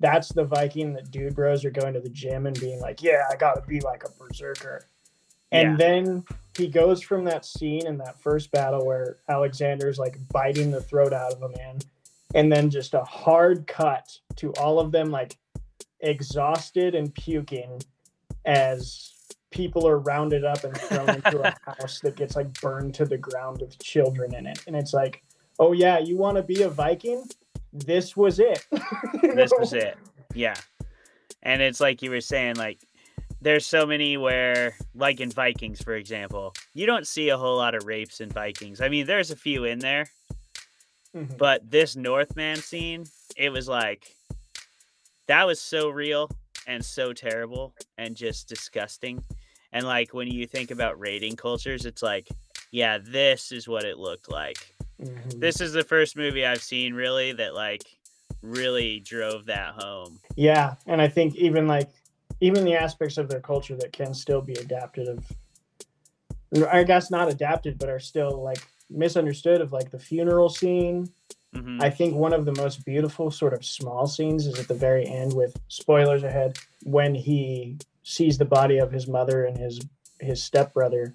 [0.01, 3.25] that's the Viking that dude bros are going to the gym and being like, Yeah,
[3.31, 4.87] I gotta be like a berserker.
[5.53, 5.77] And Yeah.
[5.77, 6.25] then
[6.57, 11.13] he goes from that scene in that first battle where Alexander's like biting the throat
[11.13, 11.81] out of a man,
[12.35, 15.37] and then just a hard cut to all of them like
[16.05, 17.81] exhausted and puking
[18.45, 19.13] as
[19.51, 23.17] people are rounded up and thrown into a house that gets like burned to the
[23.19, 24.63] ground with children in it.
[24.67, 25.23] And it's like,
[25.59, 27.25] oh yeah, you want to be a Viking?
[27.73, 28.65] This was it.
[29.35, 29.97] This was it.
[30.35, 30.55] Yeah.
[31.43, 32.79] And it's like you were saying, like
[33.41, 37.75] there's so many where like in Vikings, for example, you don't see a whole lot
[37.75, 38.81] of rapes in Vikings.
[38.81, 40.07] I mean, there's a few in there,
[41.15, 41.37] Mhm.
[41.39, 43.05] but this Northman scene,
[43.37, 44.15] it was like
[45.27, 46.31] that was so real
[46.67, 49.23] and so terrible and just disgusting.
[49.73, 52.29] And like when you think about raiding cultures, it's like,
[52.71, 54.75] yeah, this is what it looked like.
[55.01, 55.41] Mhm.
[55.41, 57.83] This is the first movie I've seen really that like
[58.43, 60.21] really drove that home.
[60.37, 61.91] Yeah, and I think even like
[62.41, 65.25] even the aspects of their culture that can still be adapted of
[66.71, 71.09] I guess not adapted, but are still like misunderstood of like the funeral scene.
[71.55, 74.75] Hmm I think one of the most beautiful sort of small scenes is at the
[74.75, 79.81] very end with spoilers ahead when he sees the body of his mother and his
[80.21, 81.15] his stepbrother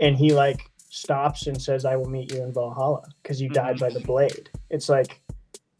[0.00, 0.60] and he like
[0.90, 3.80] stops and says I will meet you in Valhalla because you died Mhm.
[3.80, 4.50] by the blade.
[4.70, 5.20] It's like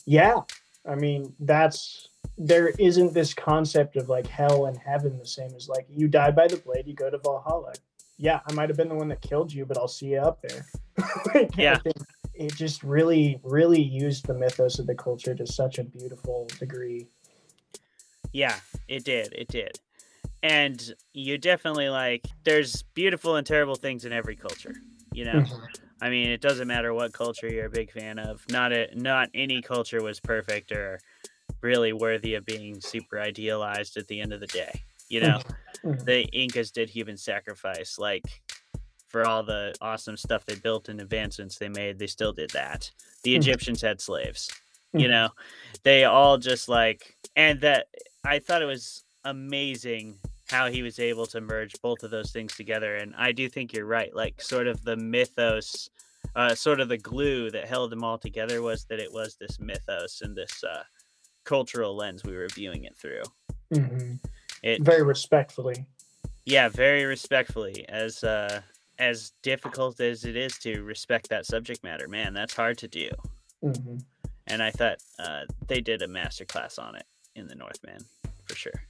[0.07, 0.41] yeah,
[0.89, 5.69] I mean that's there isn't this concept of like hell and heaven the same as
[5.69, 7.73] like you die by the blade you go to Valhalla.
[8.17, 10.41] Yeah, I might have been the one that killed you, but I'll see you up
[10.43, 10.67] there.
[11.35, 11.79] Like, Yeah.
[12.39, 17.07] It just really really used the mythos of the culture to such a beautiful degree
[18.33, 19.33] Yeah, it did.
[19.33, 19.81] It did.
[20.43, 24.75] And you definitely like there's beautiful and terrible things in every culture.
[25.13, 25.47] You know?
[26.01, 28.45] I mean, it doesn't matter what culture you're a big fan of.
[28.49, 31.01] Not a, not any culture was perfect or
[31.63, 34.83] really worthy of being super idealized at the end of the day.
[35.09, 35.43] You know,
[35.85, 36.05] Mhm.
[36.05, 37.99] the Incas did human sacrifice.
[37.99, 38.25] Like
[39.09, 42.91] for all the awesome stuff they built and advancements they made, they still did that.
[43.23, 43.39] The Mhm.
[43.39, 44.51] Egyptians had slaves.
[44.93, 45.11] You Mhm.
[45.11, 45.29] know,
[45.83, 47.89] they all just like, and that
[48.25, 50.19] I thought it was amazing
[50.49, 52.97] how he was able to merge both of those things together.
[52.97, 54.15] And I do think you're right.
[54.15, 55.91] Like, sort of the mythos,
[56.37, 59.59] uh, sort of the glue that held them all together was that it was this
[59.61, 60.85] mythos and this uh,
[61.45, 63.23] cultural lens we were viewing it through.
[63.73, 64.21] Mhm.
[64.63, 65.87] It very respectfully
[66.45, 67.87] yeah, very respectfully.
[67.91, 68.63] As uh,
[68.99, 73.11] as difficult as it is to respect that subject matter, man, that's hard to do.
[73.63, 74.03] Mhm.
[74.47, 78.05] And I thought uh, they did a masterclass on it in the Northman
[78.45, 78.83] for sure.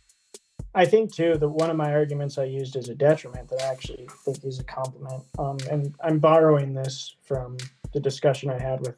[0.74, 3.66] I think too that one of my arguments I used as a detriment that I
[3.66, 5.24] actually think is a compliment.
[5.38, 7.56] Um, and I'm borrowing this from
[7.92, 8.96] the discussion I had with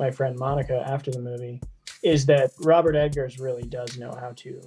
[0.00, 1.60] my friend Monica after the movie,
[2.02, 4.60] is that Robert Eggers really does know how to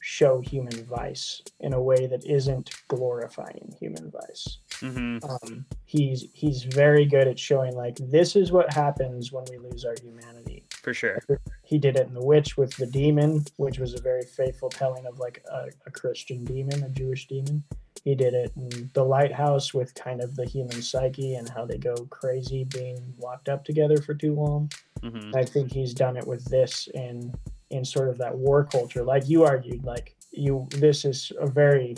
[0.00, 4.58] show human vice in a way that isn't glorifying human vice.
[4.80, 9.58] hmm Um, he's he's very good at showing like this is what happens when we
[9.58, 10.64] lose our humanity.
[10.82, 11.18] For sure.
[11.62, 15.04] he did it in the witch with the demon which was a very faithful telling
[15.06, 17.62] of like a, a christian demon a jewish demon.
[18.02, 21.76] He did it in the lighthouse with kind of the human psyche and how they
[21.76, 24.70] go crazy being locked up together for too long.
[25.02, 27.32] Hmm i think he's done it with this in
[27.70, 31.94] in sort of that war culture like you argued like you this is a very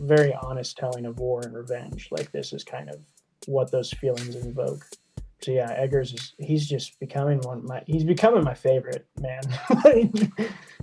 [0.00, 3.00] very honest telling of war and revenge like this is kind of
[3.46, 4.86] what those feelings invoke
[5.40, 9.42] so yeah eggers is he's just becoming one of my he's becoming my favorite man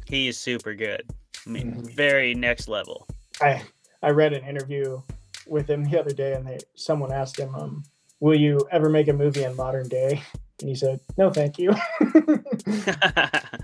[0.06, 1.10] He is super good.
[1.48, 1.96] I mean, Mhm.
[1.96, 3.08] very next level.
[3.41, 3.62] i
[4.04, 5.02] I read an interview
[5.48, 7.84] with him the other day, and they someone asked him, um,
[8.19, 10.22] "Will you ever make a movie in modern day?"
[10.60, 11.72] And he said, "No, thank you."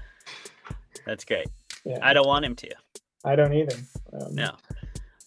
[1.10, 1.48] That's great.
[1.86, 2.69] yeah, I don't want him to.
[3.26, 3.76] I don't either.
[4.13, 4.52] Um, No.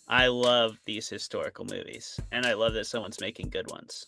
[0.09, 4.07] I love these historical movies, and I love that someone's making good ones.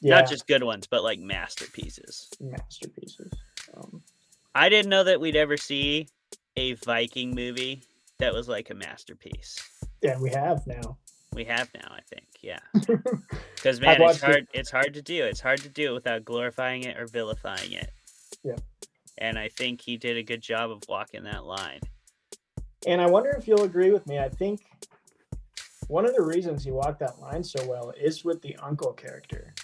[0.00, 2.30] yeah, Not just good ones, but like masterpieces.
[2.40, 3.30] masterpieces.
[3.76, 4.02] Um,
[4.54, 6.08] I didn't know that we'd ever see
[6.56, 7.82] a Viking movie
[8.18, 9.58] that was like a masterpiece.
[10.00, 10.96] yeah, we have now.
[11.34, 12.26] We have now, I think.
[12.40, 12.60] Yeah.
[13.56, 14.26] Because man, it's watched it.
[14.26, 14.46] hard.
[14.54, 15.24] It's hard to do.
[15.24, 17.90] It's hard to do it without glorifying it or vilifying it.
[18.44, 18.60] Yep.
[19.18, 21.80] And I think he did a good job of walking that line.
[22.86, 24.18] And I wonder if you'll agree with me.
[24.18, 24.60] I think
[25.88, 29.54] one of the reasons he walked that line so well is with the uncle character.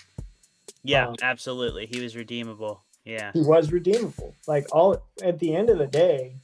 [0.82, 1.86] Yeah, Um, absolutely.
[1.86, 2.82] He was redeemable.
[3.04, 3.30] Yeah.
[3.34, 4.34] He was redeemable.
[4.46, 6.36] Like all at the end of the day,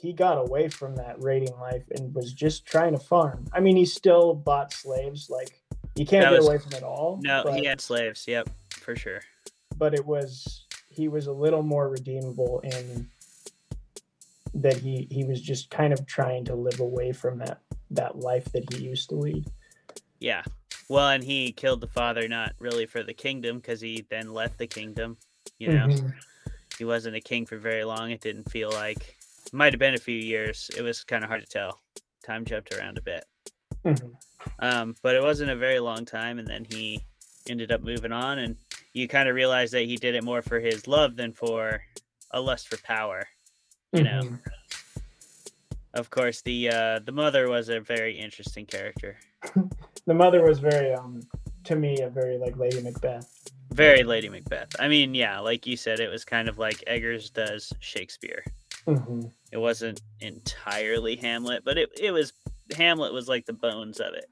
[0.00, 3.46] he got away from that raiding life and was just trying to farm.
[3.52, 5.28] I mean, he still bought slaves.
[5.28, 5.60] Like
[5.96, 7.18] you can't That get was- away from it all.
[7.22, 8.24] No, but, he had slaves.
[8.28, 9.20] Yep, for sure.
[9.76, 13.08] but it was he was a little more redeemable in
[14.52, 18.44] that he he was just kind of trying to live away from that that life
[18.52, 19.46] that he used to lead.
[20.18, 20.42] Yeah.
[20.88, 24.58] Well, and he killed the father not really for the kingdom because he then left
[24.58, 25.16] the kingdom.
[25.58, 26.12] You know, Mhm.
[26.78, 28.10] he wasn't a king for very long.
[28.10, 29.16] It didn't feel like.
[29.46, 30.70] It might have been a few years.
[30.76, 31.80] It was kind of hard to tell.
[32.24, 33.24] Time jumped around a bit.
[33.84, 34.14] Mhm.
[34.58, 37.04] Um, but it wasn't a very long time, and then he
[37.48, 38.56] ended up moving on, and
[38.92, 41.82] you kind of realize that he did it more for his love than for
[42.32, 43.26] a lust for power.
[43.92, 44.20] You know.
[44.22, 44.38] Mhm.
[45.94, 49.18] Of course, the uh, the mother was a very interesting character.
[50.06, 51.20] The mother was very um
[51.64, 53.28] to me a very like Lady Macbeth.
[53.72, 54.74] Very Lady Macbeth.
[54.80, 58.42] I mean, yeah, like you said, it was kind of like Eggers does Shakespeare.
[58.86, 59.30] Mhm.
[59.52, 62.32] It wasn't entirely Hamlet, but it, it was
[62.76, 64.30] Hamlet was like the bones of it.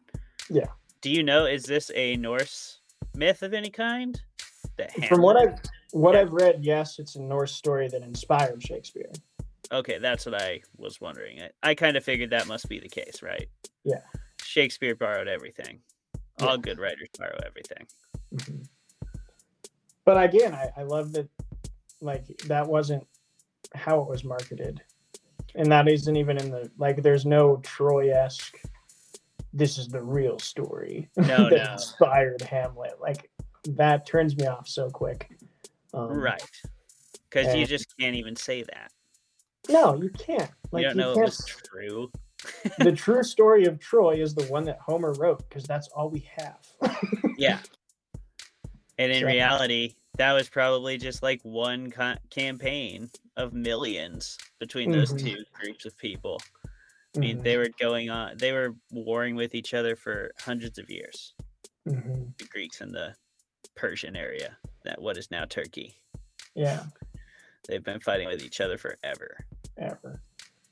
[0.49, 0.67] Yeah.
[1.03, 2.81] Do you know is this a Norse
[3.15, 4.21] myth of any kind?
[4.79, 5.59] That From what I've
[5.93, 9.11] what I've read, yes, it's a Norse story that inspired Shakespeare.
[9.73, 11.41] Okay, that's what I was wondering.
[11.43, 13.49] I, I kind of figured that must be the case, right?
[13.85, 14.01] Yeah.
[14.43, 15.81] Shakespeare borrowed everything.
[16.41, 16.47] Yeah.
[16.47, 17.87] All good writers borrow everything.
[18.35, 18.67] Mhm.
[20.05, 21.29] But again, I, I love that
[22.01, 23.07] like that wasn't
[23.75, 24.81] how it was marketed.
[25.55, 28.57] And that isn't even in the like there's no Troy esque
[29.55, 31.73] this is the real story No, that no.
[31.73, 32.95] inspired Hamlet.
[33.01, 33.31] Like
[33.65, 35.31] that turns me off so quick.
[35.95, 36.43] Um, Right.
[37.31, 38.91] Because you just can't even say that.
[39.69, 40.51] No, you can't.
[40.73, 42.11] Like you don't know it can't was true.
[42.79, 46.29] the true story of Troy is the one that Homer wrote because that's all we
[46.39, 46.59] have.
[47.37, 47.61] Yeah.
[48.99, 54.91] And in So- reality, that was probably just like one ca- campaign of millions between
[54.91, 55.21] those Mhm.
[55.21, 56.41] two groups of people.
[57.17, 60.79] I mean, Mhm, they were going on, they were warring with each other for hundreds
[60.79, 61.35] of years.
[61.89, 62.37] mhm.
[62.39, 63.15] The Greeks and the
[63.79, 65.95] Persian area, that what is now Turkey.
[66.55, 66.83] Yeah,
[67.69, 69.45] They've been fighting with each other forever.
[69.79, 70.21] ever.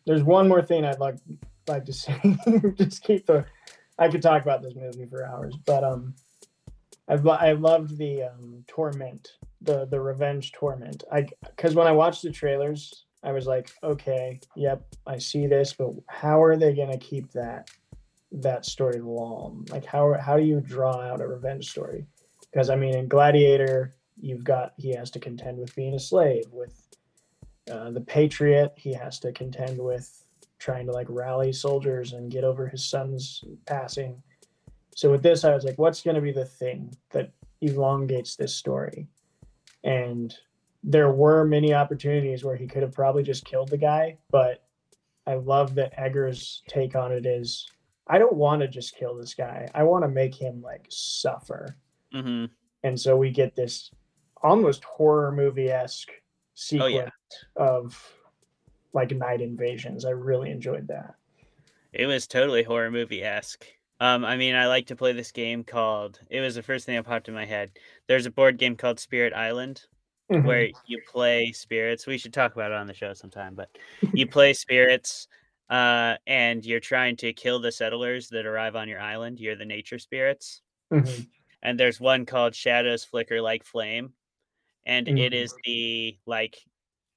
[0.06, 1.16] There's one more thing I'd like
[1.68, 2.20] like to say.
[2.76, 3.44] Just keep the.
[3.98, 6.14] I could talk about this movie for hours, but um,
[7.08, 11.04] I've I loved the um torment, the the revenge torment.
[11.12, 15.72] I because when I watched the trailers, I was like, okay, yep, I see this,
[15.72, 17.70] but how are they gonna keep that
[18.32, 19.66] that story long?
[19.70, 22.06] Like how how do you draw out a revenge story?
[22.56, 26.46] Because I mean, in Gladiator, you've got he has to contend with being a slave.
[26.50, 26.88] With
[27.70, 30.24] uh, the Patriot, he has to contend with
[30.58, 34.22] trying to like rally soldiers and get over his son's passing.
[34.94, 38.56] So with this, I was like, what's going to be the thing that elongates this
[38.56, 39.06] story?
[39.84, 40.34] And
[40.82, 44.64] there were many opportunities where he could have probably just killed the guy, but
[45.26, 47.66] I love that Eggers' take on it is
[48.06, 49.68] I don't want to just kill this guy.
[49.74, 51.76] I want to make him like suffer.
[52.22, 52.44] Hmm
[52.82, 53.90] And so we get this
[54.42, 56.10] almost horror movie esque
[56.54, 57.10] sequence yeah.
[57.56, 58.00] of
[58.92, 60.04] like night invasions.
[60.04, 61.14] I really enjoyed that.
[61.92, 63.66] It was totally horror movie esque.
[64.00, 66.20] Um, I mean, I like to play this game called.
[66.28, 67.70] It was the first thing that popped in my head.
[68.06, 69.86] There's a board game called Spirit Island
[70.28, 72.06] where you play spirits.
[72.06, 73.70] We should talk about it on the show sometime, but
[74.12, 75.28] you play spirits,
[75.70, 79.40] uh, and you're trying to kill the settlers that arrive on your island.
[79.40, 80.62] You're the nature spirits,
[80.92, 81.26] Mhm.
[81.62, 84.14] And there's one called Shadows Flicker Like Flame,
[84.86, 85.34] and it Mhm.
[85.34, 86.58] is the like,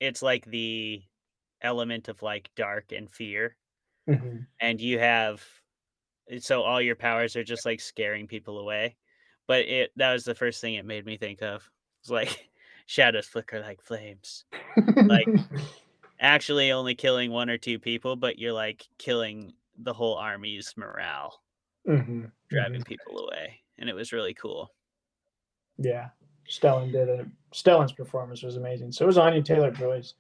[0.01, 1.03] it's like the
[1.61, 3.57] element of like dark and fear.
[4.07, 4.47] Mhm.
[4.59, 5.45] and you have
[6.39, 8.97] so all your powers are just like scaring people away.
[9.47, 11.69] But it that was the first thing it made me think of.
[12.01, 12.51] It's like
[12.87, 14.45] shadows flicker like flames.
[15.09, 15.31] Like
[16.21, 21.43] actually only killing one or two people but you're like killing the whole army's morale,
[21.85, 24.71] hmm driving people away, and it was really cool.
[25.77, 26.09] Yeah,
[26.47, 27.25] Stellan did it.
[27.53, 28.91] Stellan's performance was amazing.
[28.91, 30.15] So it was Anya Taylor Joy's.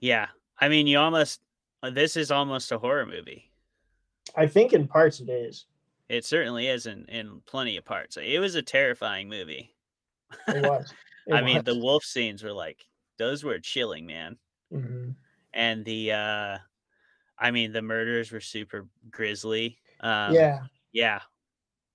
[0.00, 1.40] Yeah, I mean, you almost
[1.82, 3.50] uh, this is almost a horror movie.
[4.36, 5.66] I think in parts it is.
[6.08, 8.18] It certainly is in, in plenty of parts.
[8.20, 9.74] It was a terrifying movie.
[10.48, 10.92] It was.
[11.26, 12.84] It I mean, the wolf scenes were like
[13.18, 14.36] those were chilling, man.
[14.72, 15.14] Mhm.
[15.52, 16.58] And the uh
[17.38, 19.78] I mean, the murders were super grisly.
[20.00, 20.60] Um, yeah,
[20.92, 21.20] yeah,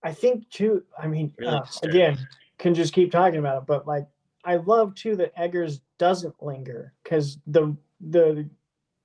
[0.04, 0.84] I think too.
[0.98, 2.18] I mean, Really uh, again,
[2.58, 4.08] can just keep talking about it, but like,
[4.46, 8.50] I love too that Eggers doesn't linger because the the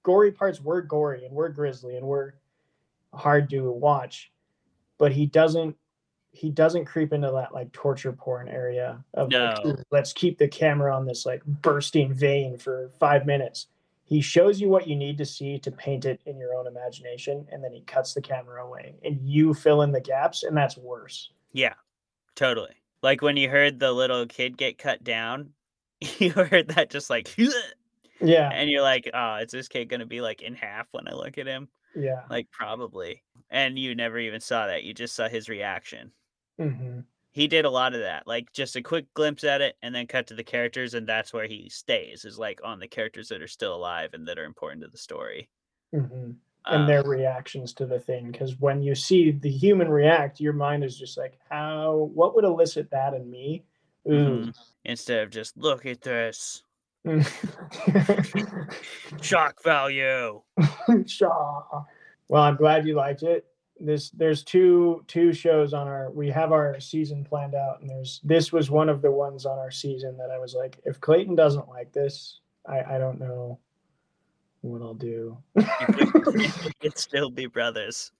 [0.02, 2.36] gory parts were gory and were grisly and were
[3.12, 4.30] hard to watch,
[4.98, 5.76] but he doesn't
[6.30, 9.70] he doesn't creep into that like torture porn area of like, No.
[9.70, 13.68] "Ooh, let's keep the camera on this like bursting vein for five minutes.
[14.04, 17.46] He shows you what you need to see to paint it in your own imagination,
[17.50, 20.76] and then he cuts the camera away, and you fill in the gaps, and that's
[20.76, 21.30] worse.
[21.52, 21.74] yeah,
[22.36, 22.74] totally.
[23.02, 25.50] Like when you heard the little kid get cut down,
[26.18, 27.34] you heard that just like,
[28.20, 31.12] Yeah, and you're like, oh, is this kid gonna be like in half when I
[31.14, 31.68] look at him?
[31.94, 32.22] yeah.
[32.30, 33.22] Like probably.
[33.50, 34.84] And you never even saw that.
[34.84, 36.12] You just saw his reaction.
[36.58, 37.00] hmm
[37.34, 38.26] He did a lot of that.
[38.28, 41.32] Like just a quick glimpse at it and then cut to the characters and that's
[41.32, 44.44] where he stays is like on the characters that are still alive and that are
[44.44, 45.50] important to the story.
[45.92, 50.40] hmm Um, and their reactions to the thing because when you see the human react
[50.40, 53.64] your mind is just like how what would elicit that in me
[54.08, 54.50] Ooh.
[54.84, 56.62] instead of just look at this
[57.06, 58.54] Mm-hmm.
[59.20, 60.40] shock value.
[61.06, 61.84] Shaw.
[62.28, 63.44] well i'm glad you liked it
[63.86, 68.20] this there's two two shows on our we have our season planned out and there's
[68.24, 71.34] this was one of the ones on our season that i was like if clayton
[71.34, 73.58] doesn't like this i i don't know
[74.62, 76.48] what i'll do we
[76.80, 78.12] could still be brothers.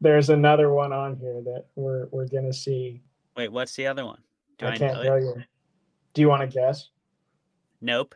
[0.00, 3.02] there's another one on here that we're we're gonna see
[3.36, 4.20] Wait, what's the other one?
[4.58, 5.34] Do I, I, can't tell you.
[6.12, 6.90] Do you want to guess?
[7.80, 8.14] Nope.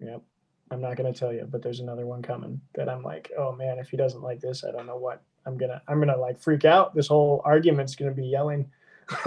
[0.00, 0.22] Yep.
[0.70, 3.78] I'm not gonna tell you, but there's another one coming that I'm like, oh man,
[3.78, 6.64] if he doesn't like this, I don't know what I'm gonna I'm gonna like freak
[6.64, 6.94] out.
[6.94, 8.70] This whole argument's gonna be yelling.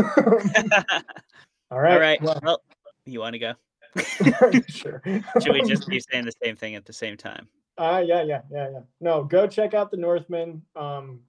[1.72, 1.94] All right.
[1.94, 2.22] All right.
[2.22, 2.62] Well, Well,
[3.06, 3.54] you want to go?
[4.68, 5.02] sure.
[5.42, 7.48] Should we just keep saying the same thing at the same time?
[7.78, 8.80] Uh yeah, yeah, yeah, yeah.
[9.00, 10.62] No, go check out the Northman.
[10.76, 11.22] Um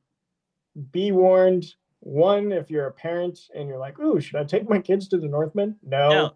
[0.93, 1.66] be warned.
[2.01, 5.18] One, if you're a parent and you're like, ooh, should I take my kids to
[5.18, 5.76] the Northman?
[5.82, 6.32] No.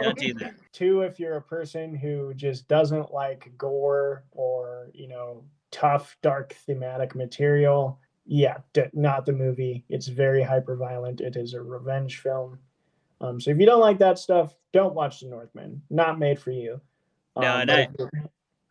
[0.00, 0.54] Don't do that.
[0.72, 6.52] Two, if you're a person who just doesn't like gore or, you know, tough, dark
[6.66, 9.84] thematic material, yeah, d- not the movie.
[9.88, 11.20] It's very hyper violent.
[11.20, 12.58] It is a revenge film.
[13.20, 15.82] Um, so if you don't like that stuff, don't watch The Northman.
[15.90, 16.80] Not made for you.
[17.36, 18.10] No, Um, but I- if, you're,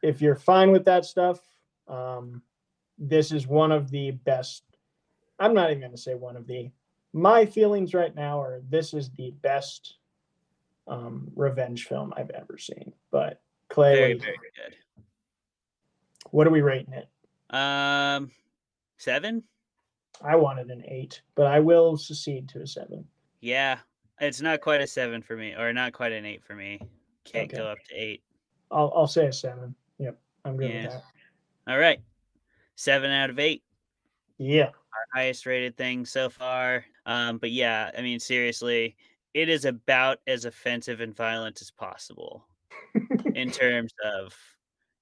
[0.01, 1.39] if you're fine with that stuff,
[1.87, 2.41] um,
[2.97, 4.63] this is one of the best.
[5.39, 6.71] I'm not even going to say one of the.
[7.13, 9.97] My feelings right now are this is the best
[10.87, 12.93] um, revenge film I've ever seen.
[13.11, 14.75] But Clay, Very, what, do you- very good.
[16.31, 17.07] What are we rating it?
[17.55, 18.31] Um,
[18.97, 19.43] seven.
[20.21, 23.05] I wanted an eight, but I will secede to a seven.
[23.41, 23.79] Yeah,
[24.19, 26.79] it's not quite a seven for me, or not quite an eight for me.
[27.23, 28.23] Can't go up to eight.
[28.71, 29.75] I'll I'll say a seven.
[29.97, 30.83] Yep, I'm good Yeah.
[30.83, 31.03] with that.
[31.73, 31.99] All right,
[32.75, 33.63] seven out of eight.
[34.37, 34.67] Yeah.
[34.67, 36.83] Our highest rated thing so far.
[37.05, 38.95] Um, but yeah, I mean, seriously,
[39.33, 42.45] it is about as offensive and violent as possible
[43.35, 44.33] in terms of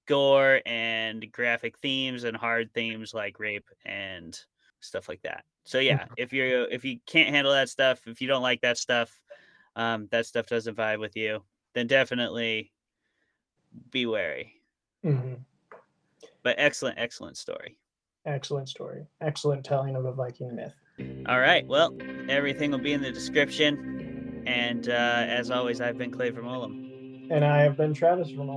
[0.08, 4.40] gore and graphic themes and hard themes like rape and
[4.80, 5.44] stuff like that.
[5.66, 8.78] So yeah, if you're if you can't handle that stuff, if you don't like that
[8.78, 9.12] stuff,
[9.76, 11.44] um, that stuff doesn't vibe with you,
[11.74, 12.72] then definitely
[13.92, 14.54] be wary.
[15.04, 15.34] hmm
[16.42, 17.78] But excellent, excellent story.
[18.26, 19.06] Excellent story.
[19.22, 20.74] Excellent telling of a Viking myth.
[21.28, 21.66] All right.
[21.68, 21.96] Well,
[22.28, 24.44] everything will be in the description.
[24.46, 27.28] And uh, as always, I've been Clay from Olam.
[27.30, 28.50] And I have been Travis from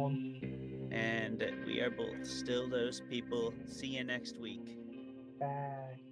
[1.30, 3.54] And we are both still those people.
[3.66, 4.76] See you next week.
[5.38, 6.09] Bye.